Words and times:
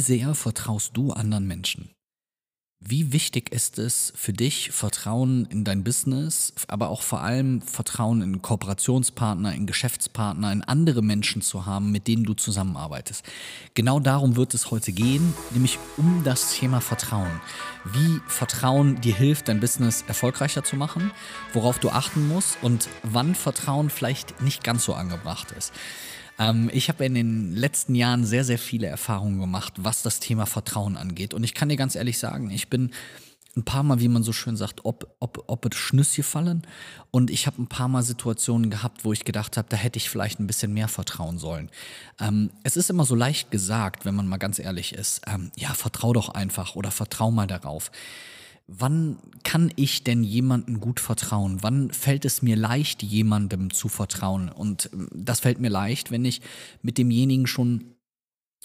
sehr 0.00 0.34
vertraust 0.34 0.96
du 0.96 1.12
anderen 1.12 1.46
Menschen? 1.46 1.90
Wie 2.82 3.12
wichtig 3.12 3.52
ist 3.52 3.78
es 3.78 4.10
für 4.16 4.32
dich, 4.32 4.70
Vertrauen 4.70 5.44
in 5.50 5.64
dein 5.64 5.84
Business, 5.84 6.54
aber 6.66 6.88
auch 6.88 7.02
vor 7.02 7.20
allem 7.20 7.60
Vertrauen 7.60 8.22
in 8.22 8.40
Kooperationspartner, 8.40 9.54
in 9.54 9.66
Geschäftspartner, 9.66 10.50
in 10.50 10.62
andere 10.62 11.02
Menschen 11.02 11.42
zu 11.42 11.66
haben, 11.66 11.92
mit 11.92 12.08
denen 12.08 12.24
du 12.24 12.32
zusammenarbeitest? 12.32 13.22
Genau 13.74 14.00
darum 14.00 14.36
wird 14.36 14.54
es 14.54 14.70
heute 14.70 14.92
gehen, 14.92 15.34
nämlich 15.50 15.78
um 15.98 16.24
das 16.24 16.54
Thema 16.54 16.80
Vertrauen. 16.80 17.42
Wie 17.84 18.20
Vertrauen 18.26 18.98
dir 19.02 19.14
hilft, 19.14 19.48
dein 19.48 19.60
Business 19.60 20.02
erfolgreicher 20.08 20.64
zu 20.64 20.76
machen, 20.76 21.10
worauf 21.52 21.80
du 21.80 21.90
achten 21.90 22.28
musst 22.28 22.56
und 22.62 22.88
wann 23.02 23.34
Vertrauen 23.34 23.90
vielleicht 23.90 24.40
nicht 24.40 24.64
ganz 24.64 24.86
so 24.86 24.94
angebracht 24.94 25.50
ist. 25.50 25.74
Ähm, 26.40 26.70
ich 26.72 26.88
habe 26.88 27.04
in 27.04 27.14
den 27.14 27.54
letzten 27.54 27.94
Jahren 27.94 28.24
sehr, 28.24 28.42
sehr 28.44 28.58
viele 28.58 28.88
Erfahrungen 28.88 29.38
gemacht, 29.38 29.74
was 29.76 30.02
das 30.02 30.18
Thema 30.18 30.46
Vertrauen 30.46 30.96
angeht. 30.96 31.34
Und 31.34 31.44
ich 31.44 31.54
kann 31.54 31.68
dir 31.68 31.76
ganz 31.76 31.94
ehrlich 31.94 32.18
sagen, 32.18 32.50
ich 32.50 32.68
bin 32.68 32.90
ein 33.56 33.64
paar 33.64 33.82
Mal, 33.82 34.00
wie 34.00 34.08
man 34.08 34.22
so 34.22 34.32
schön 34.32 34.56
sagt, 34.56 34.84
ob, 34.84 35.14
ob, 35.18 35.44
ob 35.48 35.66
es 35.66 35.76
Schnüsse 35.76 36.22
fallen. 36.22 36.62
Und 37.10 37.30
ich 37.30 37.46
habe 37.46 37.60
ein 37.60 37.66
paar 37.66 37.88
Mal 37.88 38.02
Situationen 38.02 38.70
gehabt, 38.70 39.04
wo 39.04 39.12
ich 39.12 39.24
gedacht 39.24 39.56
habe, 39.56 39.68
da 39.68 39.76
hätte 39.76 39.98
ich 39.98 40.08
vielleicht 40.08 40.40
ein 40.40 40.46
bisschen 40.46 40.72
mehr 40.72 40.88
vertrauen 40.88 41.38
sollen. 41.38 41.68
Ähm, 42.20 42.50
es 42.62 42.76
ist 42.76 42.90
immer 42.90 43.04
so 43.04 43.14
leicht 43.14 43.50
gesagt, 43.50 44.04
wenn 44.04 44.14
man 44.14 44.28
mal 44.28 44.38
ganz 44.38 44.58
ehrlich 44.60 44.94
ist, 44.94 45.22
ähm, 45.26 45.50
ja, 45.56 45.74
vertrau 45.74 46.12
doch 46.12 46.30
einfach 46.30 46.74
oder 46.76 46.90
vertrau 46.90 47.30
mal 47.30 47.46
darauf 47.46 47.90
wann 48.70 49.18
kann 49.42 49.72
ich 49.76 50.04
denn 50.04 50.22
jemandem 50.22 50.80
gut 50.80 51.00
vertrauen? 51.00 51.58
Wann 51.62 51.90
fällt 51.90 52.24
es 52.24 52.42
mir 52.42 52.56
leicht, 52.56 53.02
jemandem 53.02 53.72
zu 53.72 53.88
vertrauen? 53.88 54.48
Und 54.48 54.90
ähm, 54.92 55.08
das 55.12 55.40
fällt 55.40 55.60
mir 55.60 55.70
leicht, 55.70 56.10
wenn 56.10 56.24
ich 56.24 56.40
mit 56.82 56.98
demjenigen 56.98 57.46
schon 57.46 57.96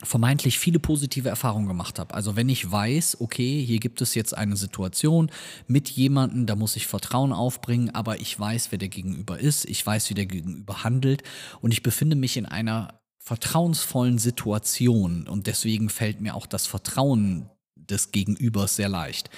vermeintlich 0.04 0.60
viele 0.60 0.80
positive 0.80 1.30
Erfahrungen 1.30 1.68
gemacht 1.68 2.00
habe. 2.00 2.14
Also 2.14 2.36
wenn 2.36 2.50
ich 2.50 2.70
weiß, 2.70 3.22
okay, 3.22 3.64
hier 3.66 3.80
gibt 3.80 4.02
es 4.02 4.14
jetzt 4.14 4.38
eine 4.38 4.58
Situation 4.58 5.32
mit 5.68 5.90
jemandem, 5.90 6.46
da 6.46 6.58
muss 6.58 6.76
ich 6.76 6.86
Vertrauen 6.86 7.32
aufbringen, 7.32 7.92
aber 7.92 8.20
ich 8.20 8.38
weiß, 8.38 8.72
wer 8.72 8.78
der 8.78 8.90
Gegenüber 8.90 9.40
ist, 9.40 9.64
ich 9.66 9.86
weiß, 9.86 10.10
wie 10.10 10.16
der 10.16 10.26
Gegenüber 10.26 10.84
handelt 10.84 11.24
und 11.62 11.72
ich 11.72 11.82
befinde 11.82 12.18
mich 12.18 12.36
in 12.36 12.46
einer 12.46 13.00
vertrauensvollen 13.20 14.18
Situation 14.18 15.30
und 15.30 15.48
deswegen 15.48 15.90
fällt 15.90 16.20
mir 16.20 16.36
auch 16.36 16.46
das 16.46 16.68
Vertrauen 16.68 17.50
des 17.90 18.12
Gegenübers 18.12 18.76
sehr 18.76 18.90
leicht. 18.90 19.30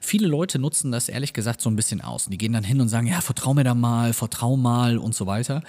Viele 0.00 0.26
Leute 0.26 0.58
nutzen 0.58 0.92
das 0.92 1.08
ehrlich 1.08 1.32
gesagt 1.32 1.60
so 1.60 1.70
ein 1.70 1.76
bisschen 1.76 2.00
aus. 2.00 2.26
Die 2.26 2.38
gehen 2.38 2.52
dann 2.52 2.64
hin 2.64 2.80
und 2.80 2.88
sagen, 2.88 3.06
ja, 3.06 3.20
vertrau 3.20 3.54
mir 3.54 3.64
da 3.64 3.74
mal, 3.74 4.12
vertrau 4.12 4.56
mal 4.56 4.98
und 4.98 5.14
so 5.14 5.26
weiter. 5.26 5.62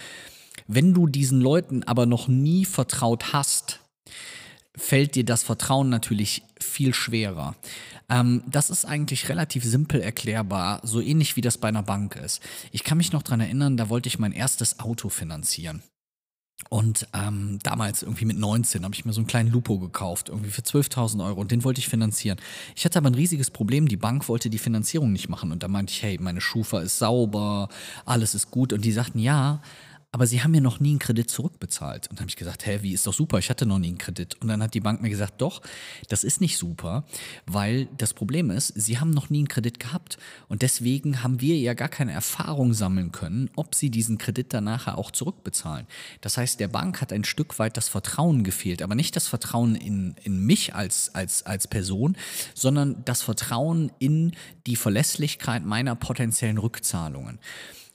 Wenn 0.67 0.93
du 0.93 1.07
diesen 1.07 1.41
Leuten 1.41 1.83
aber 1.83 2.05
noch 2.05 2.27
nie 2.27 2.65
vertraut 2.65 3.33
hast, 3.33 3.79
fällt 4.75 5.15
dir 5.15 5.25
das 5.25 5.43
Vertrauen 5.43 5.89
natürlich 5.89 6.43
viel 6.59 6.93
schwerer. 6.93 7.55
Ähm, 8.09 8.43
das 8.47 8.69
ist 8.69 8.85
eigentlich 8.85 9.29
relativ 9.29 9.63
simpel 9.63 10.01
erklärbar, 10.01 10.81
so 10.83 11.01
ähnlich 11.01 11.35
wie 11.35 11.41
das 11.41 11.57
bei 11.57 11.67
einer 11.67 11.83
Bank 11.83 12.15
ist. 12.15 12.41
Ich 12.71 12.83
kann 12.83 12.97
mich 12.97 13.11
noch 13.11 13.23
daran 13.23 13.41
erinnern, 13.41 13.77
da 13.77 13.89
wollte 13.89 14.07
ich 14.07 14.19
mein 14.19 14.31
erstes 14.31 14.79
Auto 14.79 15.09
finanzieren. 15.09 15.83
Und 16.67 17.07
ähm, 17.13 17.57
damals 17.63 18.03
irgendwie 18.03 18.25
mit 18.25 18.37
19 18.37 18.83
habe 18.83 18.93
ich 18.93 19.05
mir 19.05 19.13
so 19.13 19.21
einen 19.21 19.27
kleinen 19.27 19.49
Lupo 19.49 19.79
gekauft, 19.79 20.29
irgendwie 20.29 20.51
für 20.51 20.61
12.000 20.61 21.25
Euro 21.25 21.39
und 21.39 21.51
den 21.51 21.63
wollte 21.63 21.79
ich 21.79 21.87
finanzieren. 21.87 22.37
Ich 22.75 22.85
hatte 22.85 22.99
aber 22.99 23.09
ein 23.09 23.15
riesiges 23.15 23.49
Problem, 23.49 23.87
die 23.87 23.97
Bank 23.97 24.27
wollte 24.27 24.49
die 24.49 24.59
Finanzierung 24.59 25.11
nicht 25.11 25.29
machen 25.29 25.51
und 25.51 25.63
da 25.63 25.67
meinte 25.67 25.93
ich, 25.93 26.03
hey, 26.03 26.17
meine 26.19 26.41
Schufa 26.41 26.81
ist 26.81 26.99
sauber, 26.99 27.69
alles 28.05 28.35
ist 28.35 28.51
gut 28.51 28.73
und 28.73 28.83
die 28.85 28.91
sagten, 28.91 29.19
ja, 29.19 29.61
aber 30.11 30.25
sie 30.25 30.41
haben 30.41 30.51
mir 30.51 30.61
noch 30.61 30.79
nie 30.79 30.89
einen 30.89 30.99
Kredit 30.99 31.29
zurückbezahlt. 31.29 32.07
Und 32.07 32.17
dann 32.17 32.23
habe 32.23 32.29
ich 32.29 32.35
gesagt, 32.35 32.65
hä, 32.65 32.79
wie 32.81 32.93
ist 32.93 33.05
doch 33.05 33.13
super, 33.13 33.37
ich 33.37 33.51
hatte 33.51 33.67
noch 33.67 33.77
nie 33.77 33.89
einen 33.89 33.99
Kredit. 33.99 34.41
Und 34.41 34.47
dann 34.47 34.63
hat 34.63 34.73
die 34.73 34.79
Bank 34.79 35.03
mir 35.03 35.09
gesagt, 35.09 35.39
doch, 35.39 35.61
das 36.07 36.23
ist 36.23 36.41
nicht 36.41 36.57
super, 36.57 37.03
weil 37.45 37.87
das 37.97 38.15
Problem 38.15 38.49
ist, 38.49 38.73
sie 38.75 38.99
haben 38.99 39.11
noch 39.11 39.29
nie 39.29 39.39
einen 39.39 39.47
Kredit 39.47 39.79
gehabt. 39.79 40.17
Und 40.47 40.63
deswegen 40.63 41.21
haben 41.21 41.41
wir 41.41 41.57
ja 41.57 41.75
gar 41.75 41.89
keine 41.89 42.11
Erfahrung 42.11 42.73
sammeln 42.73 43.11
können, 43.11 43.51
ob 43.55 43.75
sie 43.75 43.91
diesen 43.91 44.17
Kredit 44.17 44.51
dann 44.51 44.63
nachher 44.63 44.97
auch 44.97 45.11
zurückbezahlen. 45.11 45.85
Das 46.21 46.37
heißt, 46.37 46.59
der 46.59 46.69
Bank 46.69 47.01
hat 47.01 47.13
ein 47.13 47.23
Stück 47.23 47.59
weit 47.59 47.77
das 47.77 47.87
Vertrauen 47.87 48.43
gefehlt, 48.43 48.81
aber 48.81 48.95
nicht 48.95 49.15
das 49.15 49.27
Vertrauen 49.27 49.75
in, 49.75 50.15
in 50.23 50.43
mich 50.43 50.73
als, 50.73 51.13
als, 51.13 51.45
als 51.45 51.67
Person, 51.67 52.17
sondern 52.55 53.03
das 53.05 53.21
Vertrauen 53.21 53.91
in 53.99 54.31
die 54.65 54.75
Verlässlichkeit 54.75 55.63
meiner 55.65 55.95
potenziellen 55.95 56.57
Rückzahlungen. 56.57 57.37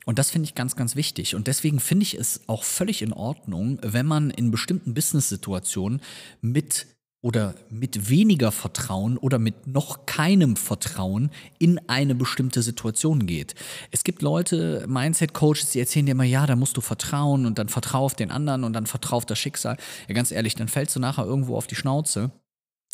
Und 0.04 0.18
das 0.18 0.30
finde 0.30 0.46
ich 0.46 0.54
ganz, 0.54 0.76
ganz 0.76 0.96
wichtig. 0.96 1.34
Und 1.34 1.46
deswegen 1.46 1.80
finde 1.80 2.04
ich 2.04 2.14
es 2.14 2.42
auch 2.46 2.64
völlig 2.64 3.02
in 3.02 3.12
Ordnung, 3.12 3.78
wenn 3.82 4.06
man 4.06 4.30
in 4.30 4.50
bestimmten 4.50 4.94
Business-Situationen 4.94 6.00
mit 6.40 6.86
oder 7.24 7.54
mit 7.70 8.10
weniger 8.10 8.52
Vertrauen 8.52 9.16
oder 9.16 9.38
mit 9.38 9.66
noch 9.66 10.04
keinem 10.04 10.56
Vertrauen 10.56 11.30
in 11.58 11.80
eine 11.88 12.14
bestimmte 12.14 12.60
Situation 12.60 13.24
geht. 13.24 13.54
Es 13.90 14.04
gibt 14.04 14.20
Leute, 14.20 14.84
Mindset-Coaches, 14.86 15.70
die 15.70 15.80
erzählen 15.80 16.04
dir 16.04 16.12
immer, 16.12 16.24
ja, 16.24 16.46
da 16.46 16.54
musst 16.54 16.76
du 16.76 16.82
vertrauen 16.82 17.46
und 17.46 17.58
dann 17.58 17.70
vertrau 17.70 18.04
auf 18.04 18.14
den 18.14 18.30
anderen 18.30 18.62
und 18.62 18.74
dann 18.74 18.84
vertrau 18.84 19.16
auf 19.16 19.24
das 19.24 19.38
Schicksal. 19.38 19.78
Ja, 20.06 20.14
ganz 20.14 20.32
ehrlich, 20.32 20.54
dann 20.54 20.68
fällst 20.68 20.94
du 20.96 21.00
nachher 21.00 21.24
irgendwo 21.24 21.56
auf 21.56 21.66
die 21.66 21.76
Schnauze 21.76 22.30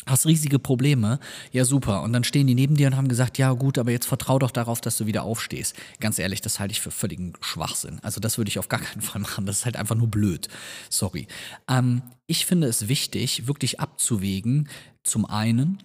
hast 0.05 0.25
riesige 0.25 0.59
Probleme, 0.59 1.19
ja 1.51 1.65
super. 1.65 2.01
Und 2.01 2.13
dann 2.13 2.23
stehen 2.23 2.47
die 2.47 2.55
neben 2.55 2.75
dir 2.75 2.87
und 2.87 2.97
haben 2.97 3.07
gesagt, 3.07 3.37
ja 3.37 3.51
gut, 3.53 3.77
aber 3.77 3.91
jetzt 3.91 4.07
vertrau 4.07 4.39
doch 4.39 4.51
darauf, 4.51 4.81
dass 4.81 4.97
du 4.97 5.05
wieder 5.05 5.23
aufstehst. 5.23 5.75
Ganz 5.99 6.17
ehrlich, 6.19 6.41
das 6.41 6.59
halte 6.59 6.71
ich 6.71 6.81
für 6.81 6.91
völligen 6.91 7.33
Schwachsinn. 7.41 7.99
Also 8.01 8.19
das 8.19 8.37
würde 8.37 8.49
ich 8.49 8.59
auf 8.59 8.69
gar 8.69 8.79
keinen 8.79 9.01
Fall 9.01 9.21
machen. 9.21 9.45
Das 9.45 9.59
ist 9.59 9.65
halt 9.65 9.77
einfach 9.77 9.95
nur 9.95 10.07
blöd. 10.07 10.47
Sorry. 10.89 11.27
Ähm, 11.69 12.01
ich 12.27 12.45
finde 12.45 12.67
es 12.67 12.87
wichtig, 12.87 13.47
wirklich 13.47 13.79
abzuwägen, 13.79 14.69
zum 15.03 15.25
einen, 15.25 15.79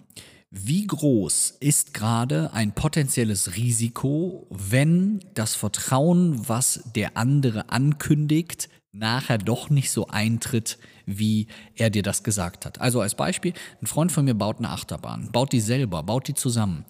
wie 0.49 0.87
groß 0.87 1.57
ist 1.59 1.93
gerade 1.93 2.53
ein 2.53 2.71
potenzielles 2.71 3.55
Risiko, 3.57 4.47
wenn 4.49 5.19
das 5.33 5.55
Vertrauen, 5.55 6.47
was 6.47 6.81
der 6.95 7.17
andere 7.17 7.69
ankündigt, 7.69 8.69
nachher 8.93 9.37
doch 9.37 9.69
nicht 9.69 9.91
so 9.91 10.07
eintritt, 10.07 10.77
wie 11.05 11.47
er 11.75 11.89
dir 11.89 12.03
das 12.03 12.23
gesagt 12.23 12.65
hat. 12.65 12.81
Also 12.81 13.01
als 13.01 13.15
Beispiel, 13.15 13.53
ein 13.81 13.87
Freund 13.87 14.11
von 14.11 14.25
mir 14.25 14.33
baut 14.33 14.57
eine 14.57 14.69
Achterbahn, 14.69 15.31
baut 15.31 15.51
die 15.51 15.59
selber, 15.59 16.03
baut 16.03 16.27
die 16.27 16.33
zusammen 16.33 16.85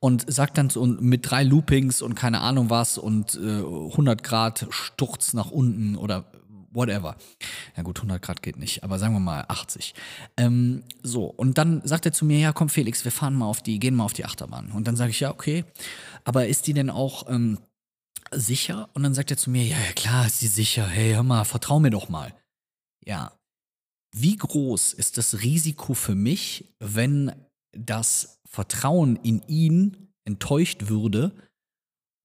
und 0.00 0.30
sagt 0.30 0.58
dann 0.58 0.70
so 0.70 0.84
mit 0.84 1.30
drei 1.30 1.42
Loopings 1.42 2.02
und 2.02 2.14
keine 2.14 2.40
Ahnung 2.40 2.70
was 2.70 2.98
und 2.98 3.34
äh, 3.34 3.38
100 3.38 4.22
Grad 4.22 4.66
Sturz 4.70 5.32
nach 5.32 5.50
unten 5.50 5.96
oder 5.96 6.24
whatever. 6.76 7.16
Ja 7.76 7.82
gut, 7.82 7.98
100 7.98 8.22
Grad 8.22 8.42
geht 8.42 8.56
nicht, 8.56 8.84
aber 8.84 8.98
sagen 8.98 9.14
wir 9.14 9.20
mal 9.20 9.44
80. 9.48 9.94
Ähm, 10.36 10.84
so, 11.02 11.24
und 11.24 11.58
dann 11.58 11.80
sagt 11.84 12.06
er 12.06 12.12
zu 12.12 12.24
mir, 12.24 12.38
ja 12.38 12.52
komm 12.52 12.68
Felix, 12.68 13.04
wir 13.04 13.12
fahren 13.12 13.34
mal 13.34 13.46
auf 13.46 13.62
die, 13.62 13.80
gehen 13.80 13.96
mal 13.96 14.04
auf 14.04 14.12
die 14.12 14.24
Achterbahn. 14.24 14.70
Und 14.70 14.86
dann 14.86 14.96
sage 14.96 15.10
ich, 15.10 15.20
ja 15.20 15.30
okay, 15.30 15.64
aber 16.24 16.46
ist 16.46 16.66
die 16.66 16.74
denn 16.74 16.90
auch... 16.90 17.28
Ähm, 17.28 17.58
sicher? 18.32 18.88
Und 18.92 19.02
dann 19.02 19.14
sagt 19.14 19.30
er 19.30 19.36
zu 19.36 19.50
mir, 19.50 19.64
ja, 19.64 19.76
ja 19.76 19.92
klar, 19.92 20.26
ist 20.26 20.40
sie 20.40 20.48
sicher. 20.48 20.86
Hey, 20.86 21.14
hör 21.14 21.22
mal, 21.22 21.44
vertrau 21.44 21.80
mir 21.80 21.90
doch 21.90 22.08
mal. 22.08 22.34
Ja. 23.04 23.32
Wie 24.14 24.36
groß 24.36 24.92
ist 24.94 25.18
das 25.18 25.42
Risiko 25.42 25.94
für 25.94 26.14
mich, 26.14 26.74
wenn 26.80 27.32
das 27.72 28.40
Vertrauen 28.48 29.16
in 29.16 29.42
ihn 29.46 30.08
enttäuscht 30.24 30.88
würde 30.88 31.32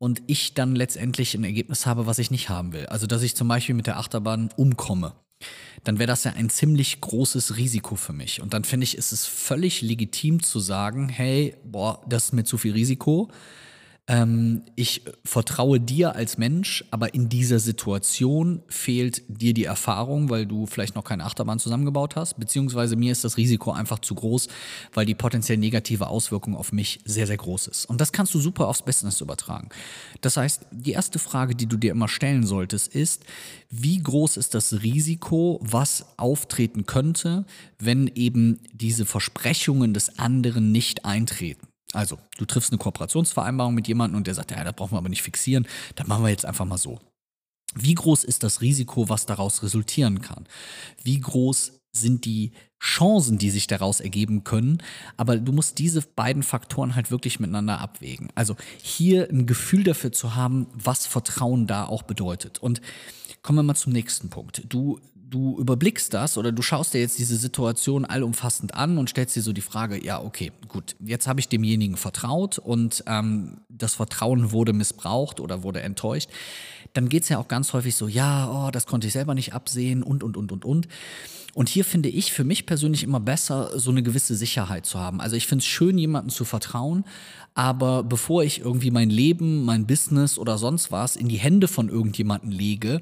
und 0.01 0.23
ich 0.25 0.55
dann 0.55 0.75
letztendlich 0.75 1.35
ein 1.35 1.43
Ergebnis 1.43 1.85
habe, 1.85 2.07
was 2.07 2.17
ich 2.17 2.31
nicht 2.31 2.49
haben 2.49 2.73
will? 2.73 2.87
Also, 2.87 3.05
dass 3.05 3.21
ich 3.21 3.35
zum 3.35 3.47
Beispiel 3.47 3.75
mit 3.75 3.85
der 3.85 3.97
Achterbahn 3.97 4.49
umkomme. 4.57 5.13
Dann 5.83 5.99
wäre 5.99 6.07
das 6.07 6.23
ja 6.23 6.33
ein 6.33 6.49
ziemlich 6.49 7.01
großes 7.01 7.55
Risiko 7.55 7.95
für 7.95 8.11
mich. 8.11 8.41
Und 8.41 8.55
dann 8.55 8.63
finde 8.63 8.85
ich, 8.85 8.97
ist 8.97 9.11
es 9.11 9.27
völlig 9.27 9.83
legitim 9.83 10.41
zu 10.41 10.59
sagen, 10.59 11.07
hey, 11.07 11.55
boah, 11.63 12.01
das 12.09 12.25
ist 12.25 12.33
mir 12.33 12.45
zu 12.45 12.57
viel 12.57 12.73
Risiko 12.73 13.29
ähm, 14.11 14.63
ich 14.75 15.03
vertraue 15.23 15.79
dir 15.79 16.17
als 16.17 16.37
Mensch, 16.37 16.83
aber 16.91 17.13
in 17.13 17.29
dieser 17.29 17.59
Situation 17.59 18.61
fehlt 18.67 19.23
dir 19.29 19.53
die 19.53 19.63
Erfahrung, 19.63 20.29
weil 20.29 20.45
du 20.45 20.65
vielleicht 20.65 20.95
noch 20.95 21.05
keine 21.05 21.23
Achterbahn 21.23 21.59
zusammengebaut 21.59 22.17
hast, 22.17 22.37
beziehungsweise 22.37 22.97
mir 22.97 23.13
ist 23.13 23.23
das 23.23 23.37
Risiko 23.37 23.71
einfach 23.71 23.99
zu 23.99 24.13
groß, 24.13 24.49
weil 24.93 25.05
die 25.05 25.15
potenziell 25.15 25.57
negative 25.57 26.07
Auswirkung 26.07 26.57
auf 26.57 26.73
mich 26.73 26.99
sehr, 27.05 27.25
sehr 27.25 27.37
groß 27.37 27.67
ist. 27.67 27.85
Und 27.85 28.01
das 28.01 28.11
kannst 28.11 28.33
du 28.33 28.39
super 28.39 28.67
aufs 28.67 28.81
Business 28.81 29.21
übertragen. 29.21 29.69
Das 30.19 30.35
heißt, 30.35 30.65
die 30.71 30.91
erste 30.91 31.17
Frage, 31.17 31.55
die 31.55 31.67
du 31.67 31.77
dir 31.77 31.91
immer 31.91 32.09
stellen 32.09 32.45
solltest, 32.45 32.93
ist, 32.93 33.23
wie 33.69 33.99
groß 33.99 34.35
ist 34.35 34.53
das 34.55 34.83
Risiko, 34.83 35.57
was 35.63 36.05
auftreten 36.17 36.85
könnte, 36.85 37.45
wenn 37.79 38.11
eben 38.13 38.59
diese 38.73 39.05
Versprechungen 39.05 39.93
des 39.93 40.19
anderen 40.19 40.73
nicht 40.73 41.05
eintreten? 41.05 41.70
Also, 41.93 42.17
du 42.37 42.45
triffst 42.45 42.71
eine 42.71 42.79
Kooperationsvereinbarung 42.79 43.73
mit 43.73 43.87
jemandem 43.87 44.17
und 44.17 44.27
der 44.27 44.35
sagt, 44.35 44.51
ja, 44.51 44.63
da 44.63 44.71
brauchen 44.71 44.93
wir 44.93 44.97
aber 44.97 45.09
nicht 45.09 45.23
fixieren, 45.23 45.67
dann 45.95 46.07
machen 46.07 46.23
wir 46.23 46.29
jetzt 46.29 46.45
einfach 46.45 46.65
mal 46.65 46.77
so. 46.77 46.99
Wie 47.73 47.95
groß 47.95 48.23
ist 48.23 48.43
das 48.43 48.61
Risiko, 48.61 49.09
was 49.09 49.25
daraus 49.25 49.63
resultieren 49.63 50.21
kann? 50.21 50.45
Wie 51.03 51.19
groß 51.19 51.79
sind 51.93 52.25
die 52.25 52.51
Chancen, 52.81 53.37
die 53.37 53.49
sich 53.49 53.67
daraus 53.67 53.99
ergeben 53.99 54.43
können? 54.43 54.81
Aber 55.17 55.37
du 55.37 55.51
musst 55.51 55.79
diese 55.79 56.01
beiden 56.01 56.43
Faktoren 56.43 56.95
halt 56.95 57.11
wirklich 57.11 57.39
miteinander 57.39 57.79
abwägen. 57.79 58.29
Also 58.35 58.55
hier 58.81 59.29
ein 59.29 59.45
Gefühl 59.45 59.83
dafür 59.83 60.11
zu 60.11 60.35
haben, 60.35 60.67
was 60.73 61.05
Vertrauen 61.05 61.67
da 61.67 61.85
auch 61.85 62.03
bedeutet. 62.03 62.59
Und 62.59 62.81
kommen 63.41 63.59
wir 63.59 63.63
mal 63.63 63.75
zum 63.75 63.93
nächsten 63.93 64.29
Punkt. 64.29 64.63
Du 64.67 64.99
du 65.31 65.57
überblickst 65.57 66.13
das 66.13 66.37
oder 66.37 66.51
du 66.51 66.61
schaust 66.61 66.93
dir 66.93 66.99
jetzt 66.99 67.17
diese 67.17 67.37
Situation 67.37 68.05
allumfassend 68.05 68.75
an 68.75 68.97
und 68.97 69.09
stellst 69.09 69.35
dir 69.35 69.41
so 69.41 69.53
die 69.53 69.61
Frage, 69.61 70.03
ja, 70.03 70.21
okay, 70.21 70.51
gut, 70.67 70.95
jetzt 70.99 71.27
habe 71.27 71.39
ich 71.39 71.47
demjenigen 71.47 71.95
vertraut 71.95 72.59
und 72.59 73.03
ähm, 73.07 73.61
das 73.69 73.95
Vertrauen 73.95 74.51
wurde 74.51 74.73
missbraucht 74.73 75.39
oder 75.39 75.63
wurde 75.63 75.81
enttäuscht, 75.81 76.29
dann 76.93 77.07
geht 77.07 77.23
es 77.23 77.29
ja 77.29 77.39
auch 77.39 77.47
ganz 77.47 77.71
häufig 77.71 77.95
so, 77.95 78.09
ja, 78.09 78.51
oh, 78.51 78.71
das 78.71 78.85
konnte 78.85 79.07
ich 79.07 79.13
selber 79.13 79.33
nicht 79.33 79.53
absehen 79.53 80.03
und, 80.03 80.21
und, 80.21 80.35
und, 80.35 80.51
und, 80.51 80.65
und. 80.65 80.87
Und 81.53 81.67
hier 81.67 81.83
finde 81.83 82.09
ich 82.09 82.31
für 82.31 82.43
mich 82.43 82.65
persönlich 82.65 83.03
immer 83.03 83.19
besser, 83.19 83.77
so 83.77 83.91
eine 83.91 84.03
gewisse 84.03 84.35
Sicherheit 84.35 84.85
zu 84.85 84.99
haben. 84.99 85.19
Also 85.19 85.35
ich 85.35 85.47
finde 85.47 85.63
es 85.63 85.67
schön, 85.67 85.97
jemandem 85.97 86.29
zu 86.29 86.45
vertrauen, 86.45 87.03
aber 87.53 88.03
bevor 88.03 88.43
ich 88.43 88.59
irgendwie 88.59 88.91
mein 88.91 89.09
Leben, 89.09 89.65
mein 89.65 89.85
Business 89.85 90.37
oder 90.37 90.57
sonst 90.57 90.91
was 90.91 91.15
in 91.15 91.27
die 91.27 91.37
Hände 91.37 91.67
von 91.67 91.89
irgendjemandem 91.89 92.51
lege, 92.51 93.01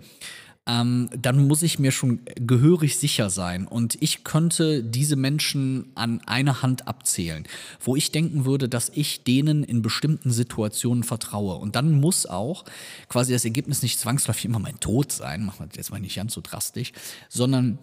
ähm, 0.68 1.10
dann 1.18 1.48
muss 1.48 1.64
ich 1.64 1.80
mir 1.80 1.92
schon 1.92 2.22
gehörig 2.36 2.98
sicher 2.98 3.30
sein. 3.30 3.68
Und 3.68 4.02
ich 4.02 4.24
könnte 4.24 4.84
diese 4.84 5.16
Menschen 5.16 5.92
an 5.96 6.22
einer 6.26 6.62
Hand 6.62 6.88
abzählen, 6.88 7.46
wo 7.80 7.96
ich 7.96 8.12
denken 8.12 8.46
würde, 8.46 8.70
dass 8.70 8.90
ich 8.90 9.24
denen 9.24 9.64
in 9.64 9.82
bestimmten 9.82 10.32
Situationen 10.32 11.04
vertraue. 11.04 11.56
Und 11.56 11.76
dann 11.76 12.00
muss 12.00 12.26
auch 12.26 12.66
quasi 13.08 13.34
das 13.34 13.46
Ergebnis 13.46 13.82
nicht 13.82 14.00
zwangsläufig 14.00 14.46
immer 14.46 14.60
mein 14.60 14.80
Tod 14.80 15.12
sein, 15.12 15.46
machen 15.46 15.68
wir 15.70 15.78
jetzt 15.78 15.92
mal 15.92 16.00
nicht 16.00 16.16
ganz 16.16 16.34
so 16.34 16.42
drastisch, 16.42 16.92
sondern 17.30 17.80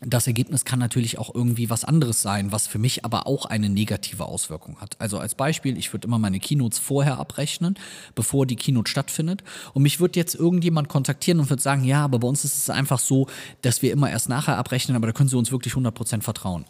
das 0.00 0.26
Ergebnis 0.26 0.64
kann 0.64 0.80
natürlich 0.80 1.18
auch 1.18 1.32
irgendwie 1.34 1.70
was 1.70 1.84
anderes 1.84 2.20
sein, 2.20 2.50
was 2.50 2.66
für 2.66 2.78
mich 2.78 3.04
aber 3.04 3.26
auch 3.28 3.46
eine 3.46 3.68
negative 3.68 4.24
Auswirkung 4.24 4.80
hat. 4.80 4.96
Also 4.98 5.18
als 5.18 5.36
Beispiel, 5.36 5.78
ich 5.78 5.92
würde 5.92 6.08
immer 6.08 6.18
meine 6.18 6.40
Keynotes 6.40 6.80
vorher 6.80 7.18
abrechnen, 7.18 7.76
bevor 8.16 8.44
die 8.44 8.56
Keynote 8.56 8.90
stattfindet. 8.90 9.44
Und 9.72 9.82
mich 9.82 10.00
wird 10.00 10.16
jetzt 10.16 10.34
irgendjemand 10.34 10.88
kontaktieren 10.88 11.38
und 11.38 11.48
wird 11.48 11.60
sagen, 11.60 11.84
ja, 11.84 12.04
aber 12.04 12.18
bei 12.18 12.26
uns 12.26 12.44
ist 12.44 12.58
es 12.58 12.70
einfach 12.70 12.98
so, 12.98 13.28
dass 13.62 13.82
wir 13.82 13.92
immer 13.92 14.10
erst 14.10 14.28
nachher 14.28 14.58
abrechnen, 14.58 14.96
aber 14.96 15.06
da 15.06 15.12
können 15.12 15.28
Sie 15.28 15.38
uns 15.38 15.52
wirklich 15.52 15.74
100% 15.74 16.22
vertrauen. 16.22 16.64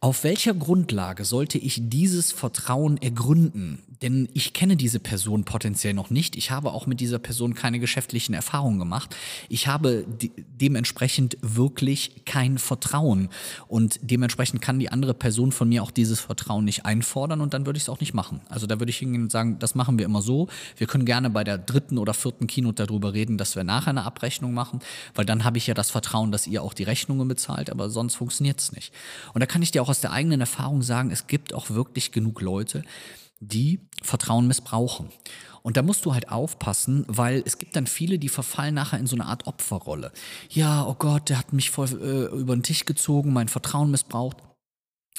Auf 0.00 0.24
welcher 0.24 0.54
Grundlage 0.54 1.24
sollte 1.24 1.58
ich 1.58 1.80
dieses 1.88 2.32
Vertrauen 2.32 2.98
ergründen? 2.98 3.82
Denn 4.02 4.28
ich 4.34 4.52
kenne 4.52 4.76
diese 4.76 5.00
Person 5.00 5.44
potenziell 5.44 5.94
noch 5.94 6.10
nicht. 6.10 6.36
Ich 6.36 6.50
habe 6.50 6.72
auch 6.72 6.86
mit 6.86 7.00
dieser 7.00 7.18
Person 7.18 7.54
keine 7.54 7.78
geschäftlichen 7.78 8.34
Erfahrungen 8.34 8.78
gemacht. 8.78 9.16
Ich 9.48 9.66
habe 9.66 10.04
de 10.06 10.30
dementsprechend 10.60 11.38
wirklich 11.40 12.24
kein 12.26 12.58
Vertrauen. 12.58 13.28
Und 13.66 13.98
dementsprechend 14.02 14.60
kann 14.60 14.78
die 14.78 14.90
andere 14.90 15.14
Person 15.14 15.52
von 15.52 15.68
mir 15.68 15.82
auch 15.82 15.90
dieses 15.90 16.20
Vertrauen 16.20 16.64
nicht 16.64 16.84
einfordern 16.84 17.40
und 17.40 17.54
dann 17.54 17.66
würde 17.66 17.76
ich 17.76 17.84
es 17.84 17.88
auch 17.88 18.00
nicht 18.00 18.14
machen. 18.14 18.40
Also 18.48 18.66
da 18.66 18.78
würde 18.78 18.90
ich 18.90 18.98
hingehen 18.98 19.22
und 19.22 19.32
sagen, 19.32 19.58
das 19.58 19.74
machen 19.74 19.98
wir 19.98 20.04
immer 20.04 20.22
so. 20.22 20.48
Wir 20.76 20.86
können 20.86 21.06
gerne 21.06 21.30
bei 21.30 21.44
der 21.44 21.56
dritten 21.56 21.96
oder 21.96 22.14
vierten 22.14 22.46
Keynote 22.46 22.86
darüber 22.86 23.14
reden, 23.14 23.38
dass 23.38 23.56
wir 23.56 23.64
nachher 23.64 23.90
eine 23.90 24.04
Abrechnung 24.04 24.52
machen, 24.52 24.80
weil 25.14 25.24
dann 25.24 25.44
habe 25.44 25.58
ich 25.58 25.66
ja 25.66 25.74
das 25.74 25.90
Vertrauen, 25.90 26.30
dass 26.30 26.46
ihr 26.46 26.62
auch 26.62 26.74
die 26.74 26.84
Rechnungen 26.84 27.26
bezahlt, 27.26 27.70
aber 27.70 27.88
sonst 27.88 28.16
funktioniert 28.16 28.60
es 28.60 28.72
nicht. 28.72 28.92
Und 29.32 29.40
da 29.40 29.46
kann 29.46 29.62
ich 29.62 29.70
dir 29.70 29.82
auch 29.82 29.93
aus 29.94 30.00
der 30.00 30.10
eigenen 30.10 30.40
Erfahrung 30.40 30.82
sagen, 30.82 31.12
es 31.12 31.28
gibt 31.28 31.54
auch 31.54 31.70
wirklich 31.70 32.10
genug 32.10 32.40
Leute, 32.40 32.82
die 33.38 33.78
Vertrauen 34.02 34.48
missbrauchen. 34.48 35.08
Und 35.62 35.76
da 35.76 35.82
musst 35.82 36.04
du 36.04 36.14
halt 36.14 36.30
aufpassen, 36.30 37.04
weil 37.06 37.44
es 37.46 37.58
gibt 37.58 37.76
dann 37.76 37.86
viele, 37.86 38.18
die 38.18 38.28
verfallen 38.28 38.74
nachher 38.74 38.98
in 38.98 39.06
so 39.06 39.14
eine 39.14 39.26
Art 39.26 39.46
Opferrolle. 39.46 40.10
Ja, 40.50 40.84
oh 40.84 40.96
Gott, 40.98 41.28
der 41.28 41.38
hat 41.38 41.52
mich 41.52 41.70
voll 41.70 41.90
äh, 41.92 42.36
über 42.36 42.56
den 42.56 42.64
Tisch 42.64 42.86
gezogen, 42.86 43.32
mein 43.32 43.46
Vertrauen 43.46 43.92
missbraucht. 43.92 44.36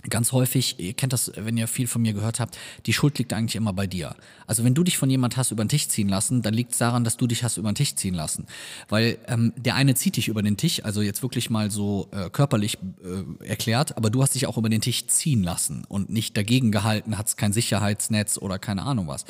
Ganz 0.09 0.33
häufig, 0.33 0.79
ihr 0.79 0.93
kennt 0.93 1.13
das, 1.13 1.31
wenn 1.35 1.57
ihr 1.57 1.67
viel 1.67 1.87
von 1.87 2.01
mir 2.01 2.13
gehört 2.13 2.39
habt, 2.39 2.57
die 2.85 2.93
Schuld 2.93 3.17
liegt 3.17 3.33
eigentlich 3.33 3.55
immer 3.55 3.73
bei 3.73 3.87
dir. 3.87 4.15
Also 4.45 4.63
wenn 4.63 4.75
du 4.75 4.83
dich 4.83 4.97
von 4.97 5.09
jemand 5.09 5.35
hast 5.37 5.51
über 5.51 5.63
den 5.63 5.69
Tisch 5.69 5.87
ziehen 5.87 6.09
lassen, 6.09 6.41
dann 6.41 6.53
liegt 6.53 6.73
es 6.73 6.77
daran, 6.77 7.03
dass 7.03 7.17
du 7.17 7.25
dich 7.27 7.43
hast 7.43 7.57
über 7.57 7.71
den 7.71 7.75
Tisch 7.75 7.95
ziehen 7.95 8.13
lassen. 8.13 8.45
Weil 8.89 9.17
ähm, 9.27 9.53
der 9.55 9.75
eine 9.75 9.95
zieht 9.95 10.17
dich 10.17 10.27
über 10.27 10.43
den 10.43 10.57
Tisch, 10.57 10.83
also 10.83 11.01
jetzt 11.01 11.23
wirklich 11.23 11.49
mal 11.49 11.71
so 11.71 12.09
äh, 12.11 12.29
körperlich 12.29 12.77
äh, 13.03 13.45
erklärt, 13.45 13.97
aber 13.97 14.09
du 14.09 14.21
hast 14.21 14.35
dich 14.35 14.45
auch 14.45 14.57
über 14.57 14.69
den 14.69 14.81
Tisch 14.81 15.07
ziehen 15.07 15.41
lassen 15.41 15.85
und 15.87 16.09
nicht 16.09 16.37
dagegen 16.37 16.71
gehalten, 16.71 17.17
hat 17.17 17.35
kein 17.37 17.53
Sicherheitsnetz 17.53 18.37
oder 18.37 18.59
keine 18.59 18.83
Ahnung 18.83 19.07
was. 19.07 19.25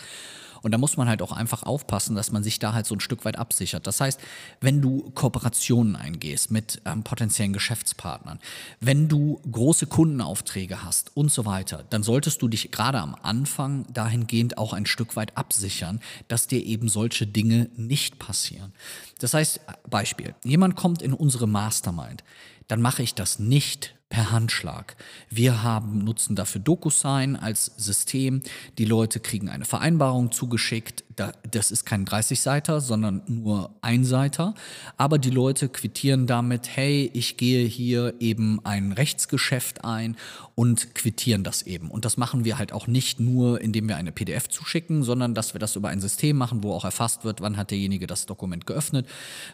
Und 0.66 0.72
da 0.72 0.80
muss 0.80 0.98
man 0.98 1.08
halt 1.08 1.22
auch 1.22 1.32
einfach 1.32 1.62
aufpassen, 1.62 2.16
dass 2.16 2.32
man 2.32 2.42
sich 2.42 2.58
da 2.58 2.74
halt 2.74 2.88
so 2.88 2.96
ein 2.96 3.00
Stück 3.00 3.24
weit 3.24 3.38
absichert. 3.38 3.86
Das 3.86 4.02
heißt, 4.02 4.20
wenn 4.62 4.82
du 4.82 5.12
Kooperationen 5.14 5.96
eingehst 5.96 6.50
mit 6.50 6.82
ähm, 6.86 7.04
potenziellen 7.04 7.54
Geschäftspartnern, 7.54 8.40
wenn 8.80 9.08
du 9.08 9.40
große 9.52 9.86
Kundenaufträge 9.86 10.84
hast 10.84 11.16
und 11.16 11.32
so 11.32 11.46
weiter, 11.46 11.86
dann 11.92 12.02
solltest 12.02 12.42
du 12.42 12.48
dich 12.48 12.72
gerade 12.72 13.00
am 13.00 13.14
Anfang 13.14 13.86
dahingehend 13.94 14.58
auch 14.58 14.74
ein 14.74 14.88
Stück 14.88 15.16
weit 15.16 15.38
absichern, 15.38 16.00
dass 16.30 16.48
dir 16.48 16.66
eben 16.66 16.90
solche 16.90 17.28
Dinge 17.28 17.70
nicht 17.76 18.18
passieren. 18.18 18.74
Das 19.20 19.36
heißt, 19.36 19.62
Beispiel, 19.88 20.34
jemand 20.44 20.76
kommt 20.76 21.04
in 21.04 21.14
unsere 21.14 21.46
Mastermind, 21.48 22.24
dann 22.68 22.82
mache 22.82 23.04
ich 23.04 23.14
das 23.14 23.38
nicht 23.38 23.94
per 24.16 24.32
Handschlag. 24.32 24.96
Wir 25.30 25.62
haben, 25.62 26.06
nutzen 26.06 26.38
dafür 26.38 26.62
DocuSign 26.62 27.36
als 27.36 27.74
System. 27.76 28.42
Die 28.78 28.86
Leute 28.86 29.20
kriegen 29.20 29.50
eine 29.50 29.66
Vereinbarung 29.66 30.32
zugeschickt. 30.32 31.04
Das 31.16 31.72
ist 31.72 31.86
kein 31.86 32.06
30-Seiter, 32.06 32.82
sondern 32.82 33.22
nur 33.28 33.76
ein 33.82 34.04
Seiter. 34.04 34.54
Aber 34.98 35.18
die 35.18 35.30
Leute 35.30 35.70
quittieren 35.70 36.28
damit, 36.28 36.76
hey, 36.76 37.10
ich 37.14 37.38
gehe 37.38 37.66
hier 37.66 38.16
eben 38.20 38.60
ein 38.66 38.92
Rechtsgeschäft 38.92 39.86
ein 39.86 40.18
und 40.56 40.96
quittieren 40.96 41.44
das 41.44 41.64
eben. 41.64 41.90
Und 41.90 42.06
das 42.06 42.18
machen 42.18 42.46
wir 42.46 42.58
halt 42.58 42.72
auch 42.72 42.88
nicht 42.88 43.20
nur, 43.20 43.62
indem 43.62 43.88
wir 43.88 43.98
eine 43.98 44.12
PDF 44.12 44.48
zuschicken, 44.50 45.04
sondern 45.04 45.34
dass 45.34 45.54
wir 45.54 45.60
das 45.60 45.76
über 45.76 45.90
ein 45.90 46.02
System 46.02 46.38
machen, 46.38 46.64
wo 46.64 46.74
auch 46.74 46.86
erfasst 46.86 47.26
wird, 47.26 47.42
wann 47.42 47.58
hat 47.58 47.72
derjenige 47.72 48.08
das 48.08 48.26
Dokument 48.26 48.66
geöffnet, 48.66 49.08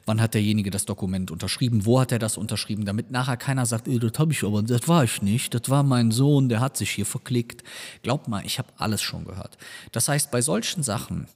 wann 0.05 0.21
hat 0.21 0.33
derjenige 0.33 0.69
das 0.69 0.85
Dokument 0.85 1.31
unterschrieben, 1.31 1.85
wo 1.85 1.99
hat 1.99 2.11
er 2.11 2.19
das 2.19 2.37
unterschrieben, 2.37 2.85
damit 2.85 3.11
nachher 3.11 3.37
keiner 3.37 3.65
sagt, 3.65 3.87
das 3.87 4.19
habe 4.19 4.31
ich 4.31 4.43
aber, 4.43 4.61
das 4.61 4.87
war 4.87 5.03
ich 5.03 5.21
nicht, 5.21 5.53
das 5.53 5.69
war 5.69 5.83
mein 5.83 6.11
Sohn, 6.11 6.49
der 6.49 6.59
hat 6.59 6.77
sich 6.77 6.91
hier 6.91 7.05
verklickt. 7.05 7.63
Glaubt 8.03 8.27
mal, 8.27 8.45
ich 8.45 8.59
habe 8.59 8.69
alles 8.77 9.01
schon 9.01 9.25
gehört. 9.25 9.57
Das 9.91 10.07
heißt, 10.07 10.31
bei 10.31 10.41
solchen 10.41 10.83
Sachen, 10.83 11.27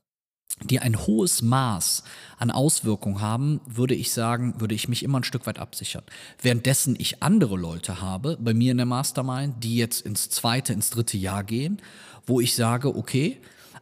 die 0.63 0.80
ein 0.80 0.98
hohes 1.06 1.42
Maß 1.42 2.04
an 2.38 2.50
Auswirkungen 2.50 3.22
haben, 3.22 3.60
würde 3.66 3.94
ich 3.94 4.12
sagen, 4.12 4.56
würde 4.60 4.75
ich 4.75 4.88
mich 4.88 5.04
immer 5.04 5.19
ein 5.19 5.24
Stück 5.24 5.48
weit 5.48 5.60
absichern. 5.60 6.04
Währenddessen 6.42 6.96
ich 6.98 7.22
andere 7.22 7.57
Leute 7.57 8.02
habe, 8.02 8.38
bei 8.40 8.54
mir 8.54 8.72
in 8.72 8.78
der 8.78 8.86
Mastermind, 8.86 9.63
die 9.63 9.75
jetzt 9.75 10.02
ins 10.02 10.30
zweite, 10.30 10.74
ins 10.74 10.90
dritte 10.90 11.18
Jahr 11.18 11.44
gehen, 11.44 11.81
wo 12.25 12.40
ich 12.40 12.56
sage, 12.56 12.96
okay, 12.96 13.38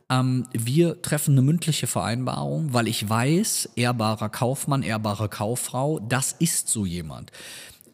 ähm, 0.09 0.47
wir 0.51 1.01
treffen 1.01 1.33
eine 1.33 1.43
mündliche 1.43 1.87
Vereinbarung, 1.87 2.73
weil 2.73 2.87
ich 2.87 3.07
weiß, 3.07 3.69
ehrbarer 3.75 4.29
Kaufmann, 4.29 4.83
ehrbare 4.83 5.29
Kauffrau, 5.29 5.99
das 5.99 6.33
ist 6.33 6.69
so 6.69 6.85
jemand 6.85 7.31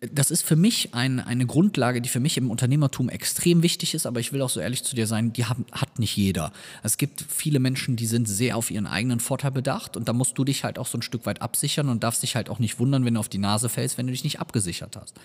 das 0.01 0.31
ist 0.31 0.43
für 0.43 0.55
mich 0.55 0.93
ein, 0.93 1.19
eine 1.19 1.45
Grundlage, 1.45 2.01
die 2.01 2.09
für 2.09 2.21
mich 2.21 2.37
im 2.37 2.51
Unternehmertum 2.51 3.09
extrem 3.09 3.63
wichtig 3.63 3.93
ist, 3.93 4.05
aber 4.05 4.19
ich 4.19 4.31
will 4.31 4.41
auch 4.41 4.49
so 4.49 4.59
ehrlich 4.59 4.83
zu 4.83 4.95
dir 4.95 5.07
sein, 5.07 5.33
die 5.33 5.45
haben, 5.45 5.65
hat 5.73 5.99
nicht 5.99 6.15
jeder. 6.15 6.53
Es 6.83 6.97
gibt 6.97 7.25
viele 7.27 7.59
Menschen, 7.59 7.97
die 7.97 8.05
sind 8.05 8.27
sehr 8.27 8.55
auf 8.55 8.71
ihren 8.71 8.87
eigenen 8.87 9.19
Vorteil 9.19 9.51
bedacht 9.51 9.97
und 9.97 10.07
da 10.07 10.13
musst 10.13 10.37
du 10.37 10.45
dich 10.45 10.63
halt 10.63 10.79
auch 10.79 10.87
so 10.87 10.97
ein 10.97 11.01
Stück 11.01 11.25
weit 11.25 11.41
absichern 11.41 11.89
und 11.89 12.03
darfst 12.03 12.23
dich 12.23 12.35
halt 12.35 12.49
auch 12.49 12.59
nicht 12.59 12.79
wundern, 12.79 13.03
wenn 13.03 13.15
du 13.15 13.19
auf 13.19 13.29
die 13.29 13.39
Nase 13.39 13.67
fällst, 13.67 13.97
wenn 13.97 14.07
du 14.07 14.11
dich 14.11 14.23
nicht 14.23 14.39
abgesichert 14.39 14.95
hast. 14.95 15.15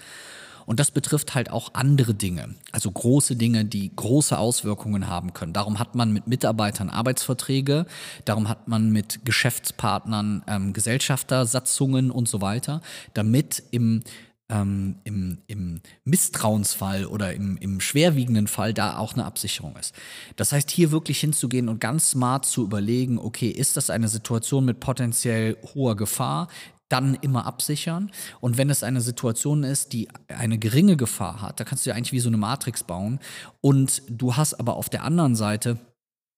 Und 0.67 0.81
das 0.81 0.91
betrifft 0.91 1.35
halt 1.35 1.51
auch 1.51 1.75
andere 1.75 2.15
Dinge, 2.15 2.55
also 2.73 2.91
große 2.91 3.37
Dinge, 3.37 3.67
die 3.67 3.95
große 3.95 4.37
Auswirkungen 4.37 5.09
haben 5.09 5.35
können. 5.35 5.53
Darum 5.53 5.79
hat 5.79 5.95
man 5.95 6.13
mit 6.13 6.27
Mitarbeitern 6.27 6.89
Arbeitsverträge, 6.89 7.87
darum 8.25 8.49
hat 8.49 8.67
man 8.67 8.91
mit 8.91 9.25
Geschäftspartnern 9.25 10.43
ähm, 10.47 10.73
Gesellschaftersatzungen 10.73 12.11
und 12.11 12.29
so 12.29 12.41
weiter, 12.41 12.81
damit 13.13 13.63
im 13.73 14.03
ähm, 14.51 14.97
im, 15.05 15.39
im 15.47 15.81
Misstrauensfall 16.05 17.07
oder 17.07 17.33
im, 17.33 17.57
im 17.57 17.81
schwerwiegenden 17.81 18.47
Fall 18.47 18.75
da 18.75 18.99
auch 18.99 19.15
eine 19.15 19.25
Absicherung 19.25 19.77
ist. 19.77 19.95
Das 20.37 20.53
heißt, 20.53 20.71
hier 20.71 20.91
wirklich 20.91 21.21
hinzugehen 21.21 21.69
und 21.69 21.81
ganz 21.81 22.11
smart 22.11 22.45
zu 22.45 22.63
überlegen, 22.63 23.19
okay, 23.19 23.49
ist 23.49 23.77
das 23.77 23.91
eine 23.91 24.09
Situation 24.09 24.65
mit 24.65 24.81
potenziell 24.81 25.57
hoher 25.75 25.97
Gefahr? 25.97 26.49
Dann 26.91 27.15
immer 27.15 27.47
absichern. 27.47 28.13
Und 28.41 28.59
wenn 28.59 28.69
es 28.69 28.83
eine 28.83 29.01
Situation 29.01 29.65
ist, 29.65 29.95
die 29.95 30.09
eine 30.29 30.59
geringe 30.59 30.97
Gefahr 30.97 31.41
hat, 31.41 31.59
da 31.59 31.65
kannst 31.65 31.87
du 31.87 31.91
ja 31.91 31.97
eigentlich 31.97 32.13
wie 32.13 32.21
so 32.21 32.29
eine 32.29 32.37
Matrix 32.37 32.85
bauen. 32.85 33.21
Und 33.63 34.03
du 34.09 34.37
hast 34.37 34.55
aber 34.55 34.77
auf 34.77 34.91
der 34.91 35.03
anderen 35.03 35.35
Seite 35.35 35.79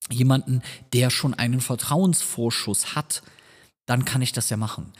jemanden, 0.08 0.62
der 0.92 1.10
schon 1.10 1.34
einen 1.34 1.60
Vertrauensvorschuss 1.60 2.94
hat, 2.94 3.22
dann 3.86 4.04
kann 4.04 4.20
ich 4.20 4.32
das 4.32 4.50
ja 4.50 4.56
machen. 4.56 4.92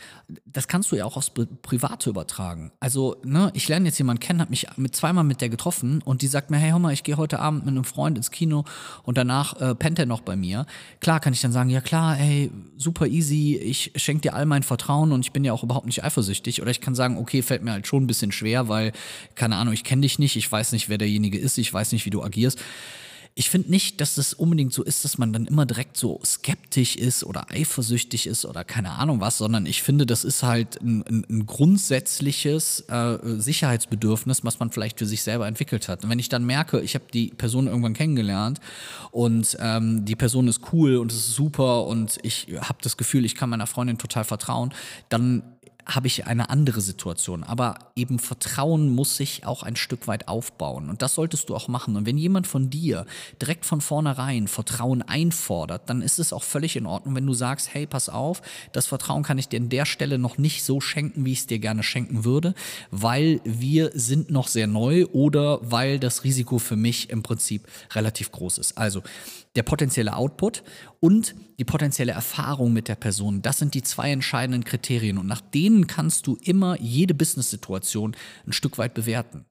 Das 0.45 0.69
kannst 0.69 0.93
du 0.93 0.97
ja 0.97 1.05
auch 1.05 1.17
aufs 1.17 1.31
Private 1.31 2.09
übertragen. 2.09 2.71
Also, 2.79 3.17
ne, 3.25 3.51
ich 3.53 3.67
lerne 3.69 3.87
jetzt 3.87 3.99
jemanden 3.99 4.21
kennen, 4.21 4.41
habe 4.41 4.51
mich 4.51 4.69
mit 4.77 4.95
zweimal 4.95 5.25
mit 5.25 5.41
der 5.41 5.49
getroffen 5.49 6.03
und 6.03 6.23
die 6.23 6.29
sagt 6.29 6.51
mir, 6.51 6.57
hey, 6.57 6.71
hör 6.71 6.79
mal, 6.79 6.93
ich 6.93 7.03
gehe 7.03 7.17
heute 7.17 7.41
Abend 7.41 7.67
mit 7.67 7.73
einem 7.73 7.85
Freund 7.85 8.17
ins 8.17 8.31
Kino 8.31 8.65
und 9.03 9.19
danach 9.19 9.61
äh, 9.61 9.75
pennt 9.75 9.99
er 9.99 10.07
noch 10.07 10.21
bei 10.21 10.37
mir. 10.37 10.67
Klar 11.01 11.19
kann 11.19 11.33
ich 11.33 11.41
dann 11.41 11.51
sagen, 11.51 11.69
ja 11.69 11.81
klar, 11.81 12.19
ey, 12.19 12.53
super 12.77 13.09
easy, 13.09 13.57
ich 13.57 13.91
schenke 13.97 14.23
dir 14.23 14.35
all 14.35 14.47
mein 14.47 14.63
Vertrauen 14.63 15.11
und 15.11 15.21
ich 15.21 15.33
bin 15.33 15.45
ja 15.45 15.53
auch 15.53 15.65
überhaupt 15.65 15.87
nicht 15.87 16.05
eifersüchtig. 16.05 16.63
Oder 16.63 16.71
ich 16.71 16.81
kann 16.81 16.95
sagen, 16.95 17.19
okay, 17.19 17.43
fällt 17.43 17.65
mir 17.65 17.73
halt 17.73 17.89
schon 17.89 18.05
ein 18.05 18.07
bisschen 18.07 18.31
schwer, 18.31 18.69
weil, 18.69 18.93
keine 19.35 19.57
Ahnung, 19.57 19.75
ich 19.75 19.83
kenne 19.83 20.03
dich 20.03 20.21
nicht, 20.21 20.37
ich 20.37 20.51
weiß 20.51 20.71
nicht, 20.71 20.89
wer 20.89 20.99
derjenige 20.99 21.39
ist, 21.39 21.59
ich 21.59 21.73
weiß 21.75 21.91
nicht, 21.91 22.07
wie 22.07 22.11
du 22.11 22.23
agierst 22.23 22.61
ich 23.39 23.51
finde 23.51 23.71
nicht, 23.71 24.01
dass 24.01 24.17
es 24.17 24.33
unbedingt 24.33 24.73
so 24.73 24.83
ist, 24.83 25.05
dass 25.05 25.19
man 25.19 25.31
dann 25.35 25.45
immer 25.45 25.67
direkt 25.67 25.99
so 25.99 26.19
skeptisch 26.25 26.97
ist 26.97 27.23
oder 27.23 27.51
eifersüchtig 27.51 28.27
ist 28.27 28.47
oder 28.47 28.65
keine 28.65 28.93
Ahnung 28.93 29.21
was, 29.21 29.37
sondern 29.37 29.67
ich 29.67 29.83
finde, 29.83 30.07
das 30.07 30.25
ist 30.25 30.43
halt 30.43 30.81
ein, 30.81 31.03
ein, 31.07 31.27
ein 31.29 31.45
grundsätzliches 31.45 32.81
äh, 32.89 33.19
Sicherheitsbedürfnis, 33.23 34.43
was 34.43 34.59
man 34.59 34.71
vielleicht 34.71 34.99
für 34.99 35.05
sich 35.05 35.23
selber 35.23 35.47
entwickelt 35.47 35.87
hat. 35.87 36.03
Und 36.03 36.09
wenn 36.09 36.19
ich 36.19 36.31
dann 36.31 36.47
merke, 36.47 36.81
ich 36.81 36.95
habe 36.95 37.05
die 37.13 37.29
Person 37.29 37.67
irgendwann 37.67 37.93
kennengelernt 37.93 38.59
und 39.11 39.55
ähm, 39.61 40.07
die 40.07 40.17
Person 40.17 40.49
ist 40.49 40.73
cool 40.73 40.97
und 40.97 41.13
es 41.13 41.19
ist 41.19 41.35
super 41.35 41.85
und 41.85 42.19
ich 42.23 42.47
habe 42.59 42.79
das 42.81 42.97
Gefühl, 42.97 43.27
ich 43.27 43.35
kann 43.35 43.51
meiner 43.51 43.67
Freundin 43.67 43.99
total 43.99 44.25
vertrauen, 44.25 44.73
dann 45.11 45.43
habe 45.87 46.09
ich 46.09 46.27
eine 46.27 46.51
andere 46.51 46.81
Situation. 46.81 47.45
Aber 47.45 47.79
eben 47.95 48.19
Vertrauen 48.19 48.93
muss 48.93 49.17
sich 49.17 49.47
auch 49.47 49.63
ein 49.63 49.77
Stück 49.77 50.09
weit 50.09 50.27
aufbauen. 50.27 50.91
Und 50.91 51.01
das 51.01 51.15
solltest 51.15 51.49
du 51.49 51.55
auch 51.55 51.69
machen. 51.69 51.97
Und 51.97 52.07
wenn 52.07 52.19
jemand 52.19 52.49
von 52.49 52.71
dir 52.71 53.07
direkt 53.41 53.65
von 53.65 53.81
vornherein 53.81 54.49
Vertrauen 54.49 55.03
einfordert, 55.03 55.89
dann 55.89 56.03
ist 56.03 56.19
es 56.19 56.33
auch 56.33 56.43
völlig 56.43 56.75
in 56.75 56.87
Ordnung, 56.87 57.15
wenn 57.15 57.27
du 57.27 57.35
sagst, 57.35 57.73
hey, 57.73 57.87
pass 57.87 58.09
auf, 58.09 58.43
das 58.73 58.87
Vertrauen 58.87 59.23
kann 59.23 59.39
ich 59.39 59.49
dir 59.49 59.61
an 59.61 59.69
der 59.69 59.87
Stelle 59.87 60.19
noch 60.19 60.39
nicht 60.39 60.65
so 60.65 60.81
schenken, 60.81 61.25
wie 61.25 61.33
ich 61.33 61.41
es 61.41 61.47
dir 61.47 61.61
gerne 61.61 61.85
schenken 61.85 62.25
würde, 62.25 62.55
weil 62.91 63.41
wir 63.45 63.93
sind 63.95 64.31
noch 64.31 64.49
sehr 64.49 64.67
neu 64.67 65.07
oder 65.13 65.61
weil 65.63 66.01
das 66.01 66.25
Risiko 66.25 66.59
für 66.59 66.77
mich 66.77 67.11
im 67.11 67.23
Prinzip 67.23 67.67
relativ 67.95 68.33
groß 68.33 68.59
ist. 68.59 68.77
Also 68.77 69.03
der 69.57 69.63
potenzielle 69.63 70.15
Output 70.15 70.63
und 71.01 71.35
die 71.59 71.65
potenzielle 71.65 72.13
Erfahrung 72.13 72.73
mit 72.73 72.89
der 72.89 72.95
Person. 72.95 73.43
Das 73.43 73.59
sind 73.59 73.75
die 73.75 73.83
zwei 73.83 74.11
entscheidenden 74.11 74.65
Kriterien 74.65 75.19
und 75.19 75.27
nach 75.27 75.41
denen 75.41 75.76
kannst 75.85 76.27
du 76.27 76.37
immer 76.43 76.81
jede 76.81 77.15
Business-Situation 77.15 78.17
ein 78.47 78.53
Stück 78.53 78.79
weit 78.79 78.95
bewerten. 78.95 79.45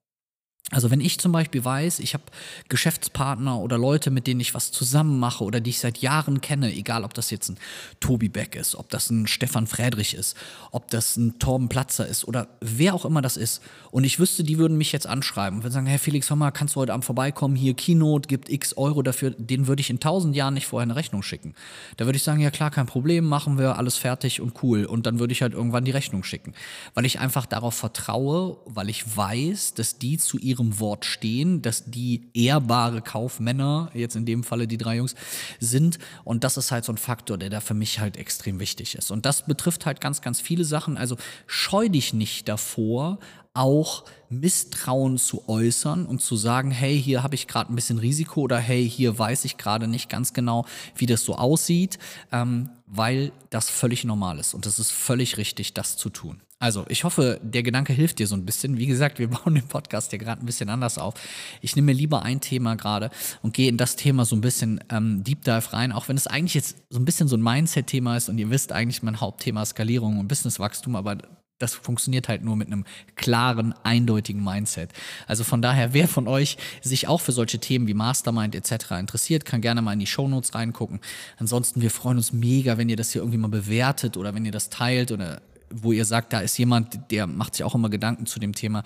Also 0.71 0.89
wenn 0.89 0.99
ich 0.99 1.19
zum 1.19 1.31
Beispiel 1.31 1.63
weiß, 1.63 1.99
ich 1.99 2.15
habe 2.15 2.23
Geschäftspartner 2.69 3.59
oder 3.59 3.77
Leute, 3.77 4.09
mit 4.09 4.25
denen 4.25 4.39
ich 4.39 4.55
was 4.55 4.71
zusammen 4.71 5.19
mache 5.19 5.43
oder 5.43 5.59
die 5.59 5.69
ich 5.69 5.79
seit 5.79 5.99
Jahren 5.99 6.41
kenne, 6.41 6.73
egal 6.73 7.03
ob 7.03 7.13
das 7.13 7.29
jetzt 7.29 7.49
ein 7.49 7.59
Tobi 7.99 8.29
Beck 8.29 8.55
ist, 8.55 8.73
ob 8.73 8.89
das 8.89 9.11
ein 9.11 9.27
Stefan 9.27 9.67
Friedrich 9.67 10.15
ist, 10.15 10.35
ob 10.71 10.89
das 10.89 11.17
ein 11.17 11.37
Torben 11.37 11.69
Platzer 11.69 12.07
ist 12.07 12.27
oder 12.27 12.47
wer 12.61 12.95
auch 12.95 13.05
immer 13.05 13.21
das 13.21 13.37
ist 13.37 13.61
und 13.91 14.05
ich 14.05 14.19
wüsste, 14.19 14.43
die 14.43 14.57
würden 14.57 14.75
mich 14.75 14.91
jetzt 14.91 15.05
anschreiben 15.05 15.59
und 15.59 15.63
würden 15.63 15.73
sagen, 15.73 15.85
Herr 15.85 15.99
Felix, 15.99 16.31
hör 16.31 16.35
mal, 16.35 16.49
kannst 16.49 16.75
du 16.75 16.79
heute 16.79 16.93
Abend 16.93 17.05
vorbeikommen, 17.05 17.55
hier 17.55 17.75
Keynote, 17.75 18.27
gibt 18.27 18.49
x 18.49 18.75
Euro 18.75 19.03
dafür, 19.03 19.35
den 19.37 19.67
würde 19.67 19.81
ich 19.81 19.91
in 19.91 19.99
tausend 19.99 20.35
Jahren 20.35 20.55
nicht 20.55 20.65
vorher 20.65 20.83
eine 20.83 20.95
Rechnung 20.95 21.21
schicken. 21.21 21.53
Da 21.97 22.05
würde 22.05 22.17
ich 22.17 22.23
sagen, 22.23 22.41
ja 22.41 22.49
klar, 22.49 22.71
kein 22.71 22.87
Problem, 22.87 23.25
machen 23.25 23.59
wir, 23.59 23.77
alles 23.77 23.97
fertig 23.97 24.41
und 24.41 24.63
cool 24.63 24.85
und 24.85 25.05
dann 25.05 25.19
würde 25.19 25.31
ich 25.31 25.43
halt 25.43 25.53
irgendwann 25.53 25.85
die 25.85 25.91
Rechnung 25.91 26.23
schicken, 26.23 26.55
weil 26.95 27.05
ich 27.05 27.19
einfach 27.19 27.45
darauf 27.45 27.75
vertraue, 27.75 28.57
weil 28.65 28.89
ich 28.89 29.15
weiß, 29.15 29.75
dass 29.75 29.99
die 29.99 30.17
zu 30.17 30.39
ihrem 30.39 30.55
ihrem 30.65 30.79
Wort 30.79 31.05
stehen, 31.05 31.61
dass 31.61 31.85
die 31.85 32.29
ehrbare 32.33 33.01
Kaufmänner, 33.01 33.89
jetzt 33.93 34.15
in 34.15 34.25
dem 34.25 34.43
Falle 34.43 34.67
die 34.67 34.77
drei 34.77 34.97
Jungs, 34.97 35.15
sind. 35.59 35.99
Und 36.23 36.43
das 36.43 36.57
ist 36.57 36.71
halt 36.71 36.85
so 36.85 36.91
ein 36.91 36.97
Faktor, 36.97 37.37
der 37.37 37.49
da 37.49 37.61
für 37.61 37.73
mich 37.73 37.99
halt 37.99 38.17
extrem 38.17 38.59
wichtig 38.59 38.95
ist. 38.95 39.11
Und 39.11 39.25
das 39.25 39.45
betrifft 39.45 39.85
halt 39.85 40.01
ganz, 40.01 40.21
ganz 40.21 40.41
viele 40.41 40.63
Sachen. 40.63 40.97
Also 40.97 41.17
scheu 41.47 41.89
dich 41.89 42.13
nicht 42.13 42.47
davor, 42.47 43.19
auch 43.53 44.03
Misstrauen 44.29 45.17
zu 45.17 45.47
äußern 45.47 46.05
und 46.05 46.21
zu 46.21 46.35
sagen, 46.35 46.71
hey, 46.71 47.01
hier 47.01 47.23
habe 47.23 47.35
ich 47.35 47.47
gerade 47.47 47.71
ein 47.71 47.75
bisschen 47.75 47.99
Risiko 47.99 48.41
oder 48.41 48.57
hey, 48.57 48.89
hier 48.89 49.17
weiß 49.17 49.45
ich 49.45 49.57
gerade 49.57 49.87
nicht 49.87 50.09
ganz 50.09 50.33
genau, 50.33 50.65
wie 50.97 51.05
das 51.05 51.23
so 51.23 51.35
aussieht, 51.35 51.97
ähm, 52.33 52.69
weil 52.87 53.31
das 53.49 53.69
völlig 53.69 54.03
normal 54.03 54.39
ist 54.39 54.53
und 54.53 54.65
es 54.65 54.79
ist 54.79 54.91
völlig 54.91 55.37
richtig, 55.37 55.73
das 55.73 55.97
zu 55.97 56.09
tun. 56.09 56.41
Also, 56.57 56.85
ich 56.87 57.03
hoffe, 57.03 57.39
der 57.43 57.63
Gedanke 57.63 57.91
hilft 57.91 58.19
dir 58.19 58.27
so 58.27 58.35
ein 58.35 58.45
bisschen. 58.45 58.77
Wie 58.77 58.85
gesagt, 58.85 59.19
wir 59.19 59.27
bauen 59.29 59.55
den 59.55 59.67
Podcast 59.67 60.11
hier 60.11 60.19
gerade 60.19 60.41
ein 60.41 60.45
bisschen 60.45 60.69
anders 60.69 60.97
auf. 60.97 61.13
Ich 61.61 61.75
nehme 61.75 61.87
mir 61.87 61.97
lieber 61.97 62.23
ein 62.23 62.39
Thema 62.39 62.75
gerade 62.75 63.11
und 63.41 63.53
gehe 63.53 63.67
in 63.67 63.77
das 63.77 63.95
Thema 63.97 64.23
so 64.25 64.35
ein 64.35 64.41
bisschen 64.41 64.83
ähm, 64.89 65.23
Deep 65.23 65.43
Dive 65.43 65.73
rein, 65.73 65.91
auch 65.91 66.07
wenn 66.07 66.15
es 66.15 66.27
eigentlich 66.27 66.53
jetzt 66.53 66.77
so 66.89 66.99
ein 66.99 67.05
bisschen 67.05 67.27
so 67.27 67.35
ein 67.35 67.43
Mindset-Thema 67.43 68.15
ist 68.15 68.29
und 68.29 68.37
ihr 68.37 68.49
wisst 68.49 68.71
eigentlich 68.71 69.03
mein 69.03 69.19
Hauptthema 69.19 69.65
Skalierung 69.65 70.19
und 70.19 70.27
Businesswachstum, 70.27 70.95
aber 70.95 71.17
das 71.59 71.73
funktioniert 71.73 72.27
halt 72.27 72.43
nur 72.43 72.55
mit 72.55 72.67
einem 72.67 72.85
klaren, 73.15 73.73
eindeutigen 73.83 74.43
Mindset. 74.43 74.91
Also 75.27 75.43
von 75.43 75.61
daher, 75.61 75.93
wer 75.93 76.07
von 76.07 76.27
euch 76.27 76.57
sich 76.81 77.07
auch 77.07 77.21
für 77.21 77.31
solche 77.31 77.59
Themen 77.59 77.87
wie 77.87 77.93
Mastermind 77.93 78.55
etc. 78.55 78.91
interessiert, 78.99 79.45
kann 79.45 79.61
gerne 79.61 79.81
mal 79.81 79.93
in 79.93 79.99
die 79.99 80.07
Shownotes 80.07 80.53
reingucken. 80.53 80.99
Ansonsten, 81.37 81.81
wir 81.81 81.91
freuen 81.91 82.17
uns 82.17 82.33
mega, 82.33 82.77
wenn 82.77 82.89
ihr 82.89 82.97
das 82.97 83.11
hier 83.11 83.21
irgendwie 83.21 83.37
mal 83.37 83.49
bewertet 83.49 84.17
oder 84.17 84.33
wenn 84.35 84.45
ihr 84.45 84.51
das 84.51 84.69
teilt 84.69 85.11
oder 85.11 85.41
wo 85.69 85.91
ihr 85.91 86.05
sagt, 86.05 86.33
da 86.33 86.39
ist 86.39 86.57
jemand, 86.57 87.11
der 87.11 87.27
macht 87.27 87.55
sich 87.55 87.63
auch 87.63 87.75
immer 87.75 87.89
Gedanken 87.89 88.25
zu 88.25 88.39
dem 88.39 88.53
Thema, 88.53 88.83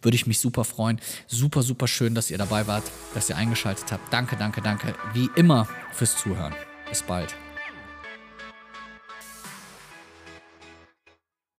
würde 0.00 0.14
ich 0.14 0.26
mich 0.26 0.38
super 0.38 0.64
freuen. 0.64 1.00
Super, 1.26 1.62
super 1.62 1.86
schön, 1.86 2.14
dass 2.14 2.30
ihr 2.30 2.38
dabei 2.38 2.66
wart, 2.66 2.84
dass 3.14 3.28
ihr 3.28 3.36
eingeschaltet 3.36 3.92
habt. 3.92 4.12
Danke, 4.12 4.36
danke, 4.36 4.62
danke, 4.62 4.94
wie 5.12 5.28
immer 5.36 5.68
fürs 5.92 6.16
Zuhören. 6.16 6.54
Bis 6.88 7.02
bald. 7.02 7.41